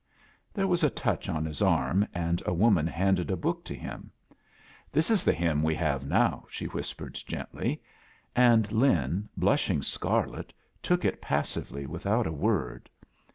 [0.51, 4.09] There was a touch on fiis arm, and a woman Iianded a book to tiim.
[4.91, 7.23] "This is tfie hymn we have now,",stie wtiispered.
[7.23, 7.83] gently;
[8.35, 12.89] and Lin, blushiog scarlet, took it passively wrthoot a word.